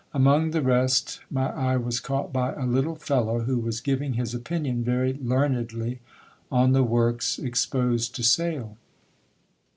[0.15, 4.33] Among the rest my eye was caught by a little fellow, who was giving his
[4.33, 5.99] opinion very learnedly
[6.51, 8.77] on the works exposed to sale.